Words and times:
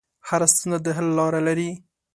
هره 0.27 0.47
ستونزه 0.53 0.79
د 0.85 0.87
حل 0.95 1.07
لاره 1.19 1.39
لري. 1.47 1.71